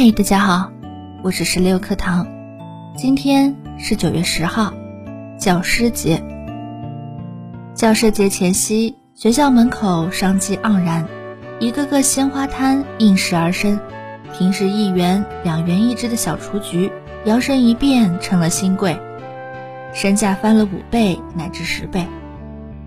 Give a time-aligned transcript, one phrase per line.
[0.00, 0.70] 嗨，大家好，
[1.24, 2.24] 我是十六课堂。
[2.96, 4.72] 今天是九月十号，
[5.40, 6.22] 教师节。
[7.74, 11.04] 教师节前夕，学校门口商机盎然，
[11.58, 13.80] 一个个鲜花摊应时而生。
[14.32, 16.92] 平时一元、两元一只的小雏菊，
[17.24, 18.96] 摇身一变成了新贵，
[19.92, 22.06] 身价翻了五倍乃至十倍。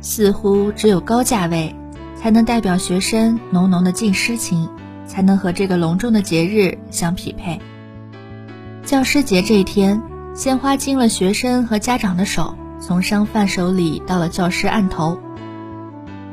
[0.00, 1.74] 似乎只有高价位，
[2.16, 4.68] 才能代表学生浓浓的敬师情。
[5.10, 7.60] 才能和这个隆重的节日相匹配。
[8.84, 10.00] 教师节这一天，
[10.36, 15.20] 鲜花经了学生和家长的手，从商贩手里到了教师案头。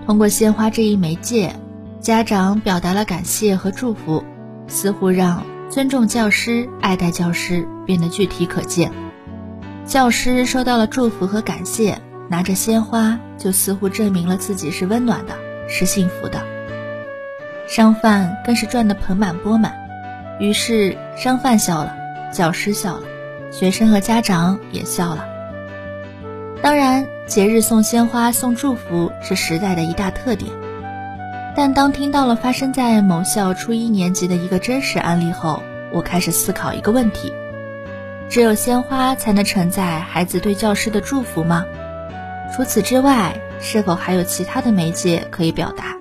[0.05, 1.55] 通过鲜花这一媒介，
[1.99, 4.23] 家长表达了感谢和祝福，
[4.67, 8.91] 似乎让尊重教师、爱戴教师变得具体可见。
[9.87, 11.99] 教师收到了祝福和感谢，
[12.29, 15.35] 拿着鲜花，就似乎证明了自己是温暖的，
[15.67, 16.56] 是幸福的。
[17.67, 19.75] 商贩更是赚得盆满钵满，
[20.39, 21.93] 于是商贩笑了，
[22.31, 23.03] 教师笑了，
[23.51, 25.27] 学生和家长也笑了。
[26.61, 30.49] 当然，节日送鲜花、送祝福是时代的一大特点，
[31.57, 37.33] 但当听到了发生在某校初一年级的一个真实案例后，我开始思考一个问题：
[38.29, 41.65] 只有鲜花才能承载孩子对教师的祝福吗？
[42.55, 45.96] 除此之外，是否还有其他的媒介可以表达？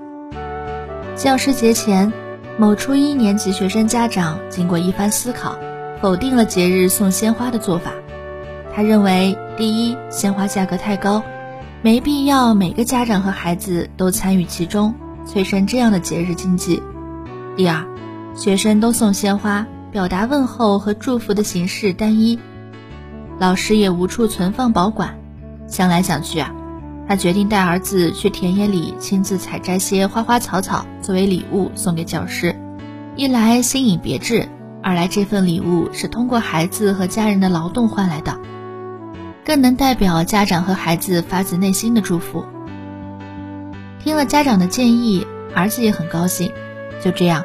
[1.16, 2.12] 教师节前，
[2.58, 5.56] 某初一年级学生家长经过一番思考，
[5.98, 7.90] 否定了节日送鲜花的做法。
[8.74, 11.22] 他认为，第一，鲜花价格太高，
[11.80, 14.94] 没必要每个家长和孩子都参与其中，
[15.24, 16.82] 催生这样的节日经济；
[17.56, 17.82] 第二，
[18.34, 22.38] 学生都送鲜花，表达问候和祝福的形式单一，
[23.38, 25.18] 老师也无处存放保管。
[25.66, 26.52] 想来想去啊。
[27.08, 32.56] 他决定带儿子去田野里亲自采摘些花花草草作为礼物送给教师，
[33.14, 34.48] 一来新颖别致，
[34.82, 38.36] 二来这份礼物是通过孩子和家人的劳动换来的，
[39.44, 42.44] 更能代表家长和孩子发自内心的祝福。
[44.02, 45.24] 听了家长的建议，
[45.54, 46.52] 儿子也很高兴。
[47.04, 47.44] 就这样，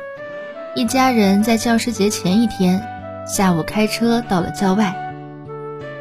[0.76, 2.82] 一家人在教师节前一天
[3.28, 5.14] 下午开车到了郊外，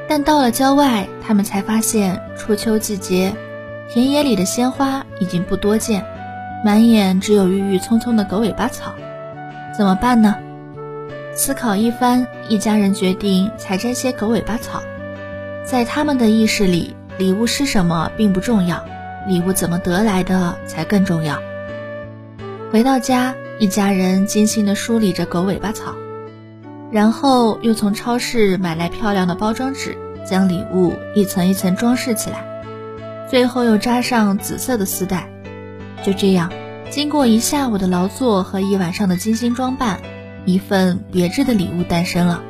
[0.08, 3.34] 但到了郊外，他们才发现初秋季节。
[3.92, 6.04] 田野里的鲜花已经不多见，
[6.64, 8.94] 满眼只有郁郁葱葱的狗尾巴草，
[9.76, 10.36] 怎么办呢？
[11.34, 14.80] 思考一番，一家人决定采摘些狗尾巴草。
[15.64, 18.80] 在他们的意识里，礼物是什么并不重要，
[19.26, 21.36] 礼物怎么得来的才更重要。
[22.70, 25.96] 回到家，一家人精心地梳理着狗尾巴草，
[26.92, 32.48] 然后又从超市买来漂亮的包装纸，将礼物一层一层装饰起来。
[33.30, 35.28] 最后又扎上紫色的丝带，
[36.02, 36.50] 就这样，
[36.90, 40.00] 经过一下午的劳作和一晚上的精心装扮，
[40.46, 42.42] 一份别致的礼物诞生了。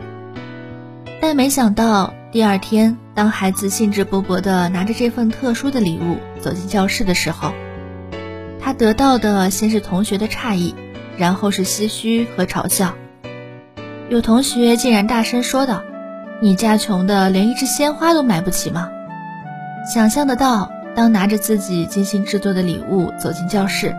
[1.20, 7.52] 但没想到，第二天当孩子兴致勃勃地拿着这份特殊的礼物走进教室的时候，
[8.58, 10.74] 他得到的先是同学的诧异，
[11.18, 12.94] 然后是唏嘘和嘲笑。
[14.08, 15.82] 有同学竟然大声说道
[16.41, 18.88] ：“你家穷的连一支鲜花都买不起吗？”
[19.93, 23.93] 想象得到，当拿着自己精心制作的礼物走进教室，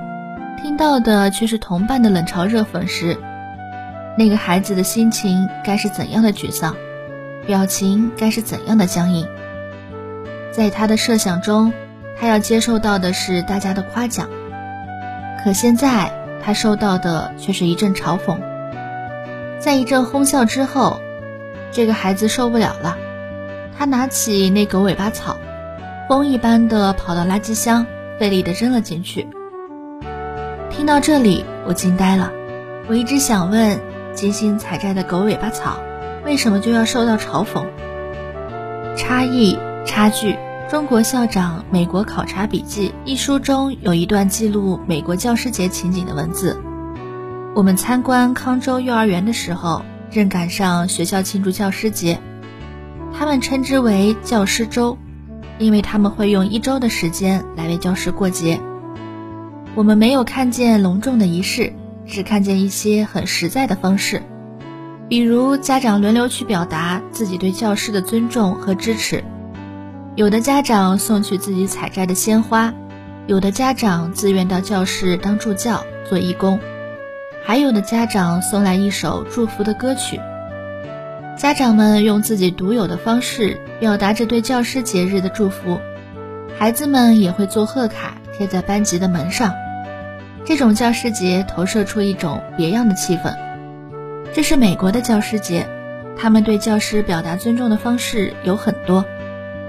[0.62, 3.18] 听到的却是同伴的冷嘲热讽时，
[4.18, 6.78] 那个孩子的心情该是怎样的沮丧，
[7.46, 9.28] 表情该是怎样的僵硬？
[10.54, 11.74] 在他的设想中，
[12.18, 14.30] 他要接受到的是大家的夸奖，
[15.44, 16.10] 可现在
[16.42, 18.40] 他收到的却是一阵嘲讽。
[19.60, 21.02] 在一阵哄笑之后，
[21.74, 22.96] 这个孩子受不了了，
[23.78, 25.36] 他拿起那狗尾巴草。
[26.12, 27.86] 风一般的跑到垃圾箱，
[28.20, 29.30] 费力的扔了进去。
[30.70, 32.34] 听到这里，我惊呆了。
[32.90, 33.80] 我一直想问：
[34.14, 35.80] 精心采摘的狗尾巴草，
[36.26, 37.66] 为什么就要受到嘲讽？
[38.98, 40.38] 差异、差距。
[40.70, 46.60] 中国校长美国考察笔记一书中有一段记录美国教师节情景的文字。
[47.56, 52.20] 我们参观康州幼儿园的时候，正赶上学校庆祝教师节，
[53.18, 54.98] 他们称之为教师周。
[55.62, 58.60] 因为他们会用一周的时间来为教师过节，
[59.76, 61.72] 我们没有看见隆重的仪式，
[62.08, 64.24] 只看见一些很实在的方式，
[65.08, 69.24] 比如家长轮流去表达自己对教师的尊重和支持，
[70.16, 72.74] 有的家长送去自己采摘的鲜花，
[73.28, 76.60] 有的家长自愿到教室当助教做义工，
[77.46, 80.20] 还有的家长送来一首祝福的歌曲。
[81.42, 85.80] 家长们用自己独有的方式表达着对教师节日的祝福，
[86.56, 89.52] 孩子们也会做贺卡贴在班级的门上。
[90.46, 93.36] 这种教师节投射出一种别样的气氛。
[94.32, 95.68] 这是美国的教师节，
[96.16, 99.04] 他们对教师表达尊重的方式有很多，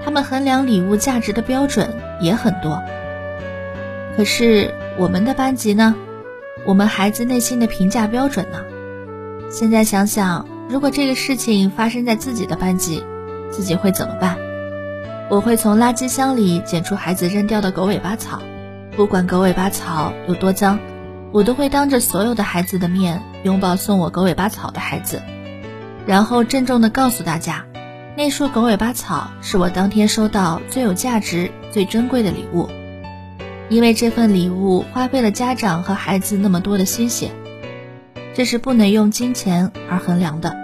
[0.05, 1.89] 他们衡量礼物价值的标准
[2.21, 2.83] 也很多。
[4.15, 5.95] 可是我们的班级呢？
[6.67, 8.59] 我们孩子内心的评价标准呢？
[9.49, 13.03] 现在想想，如果这个事情发生在自己的班级，
[13.51, 14.37] 自己会怎么办？
[15.29, 18.41] 我会从垃圾箱里捡出孩子扔掉的狗尾巴草，
[18.95, 20.79] 不管狗尾巴草有多脏，
[21.31, 25.21] 我都会当着所有的孩子的面拥抱送我狗尾巴草的孩子，
[26.05, 27.65] 然后郑重地告诉大家，
[28.15, 32.69] 那束狗尾巴草是我当天收到最有价值、最珍贵的礼物。
[33.69, 37.31] 因为这份礼物花费了家长和孩子那么多的心血，
[38.33, 40.55] 这是不能用金钱而衡量的。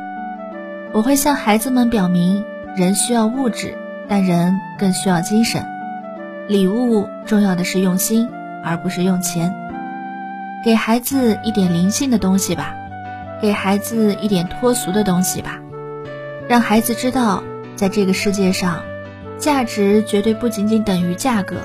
[0.92, 2.44] 我会向孩子们表明，
[2.76, 3.78] 人需要物质，
[4.08, 5.64] 但人更需要精神。
[6.48, 8.28] 礼物重要的是用心，
[8.64, 9.54] 而不是用钱。
[10.66, 12.76] 给孩子一点灵性的东西吧，
[13.40, 15.60] 给孩子一点脱俗的东西吧，
[16.48, 17.44] 让孩子知道，
[17.76, 18.82] 在这个世界上，
[19.38, 21.58] 价值绝对不仅仅等于价格。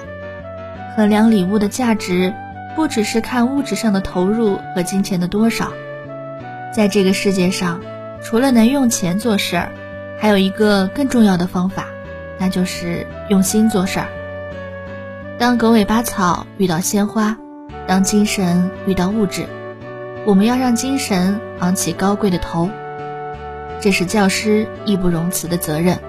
[0.95, 2.35] 衡量礼物的价值，
[2.77, 5.73] 不只是看物质上的投入和金钱的多少。
[6.75, 7.81] 在这个世界上，
[8.21, 9.73] 除了能用钱做事儿，
[10.19, 11.87] 还有一个更重要的方法，
[12.37, 14.09] 那就是用心做事儿。
[15.39, 17.39] 当狗尾巴草遇到鲜花，
[17.87, 19.47] 当精神遇到物质，
[20.27, 22.69] 我们要让精神昂起高贵的头，
[23.81, 26.01] 这是教师义不容辞的责任。